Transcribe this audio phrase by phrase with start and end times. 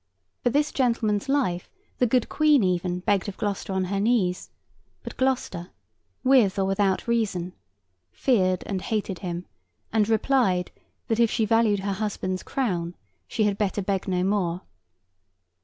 [0.41, 1.69] For this gentleman's life
[1.99, 4.49] the good Queen even begged of Gloucester on her knees;
[5.03, 5.69] but Gloucester
[6.23, 7.53] (with or without reason)
[8.11, 9.45] feared and hated him,
[9.93, 10.71] and replied,
[11.07, 12.95] that if she valued her husband's crown,
[13.27, 14.61] she had better beg no more.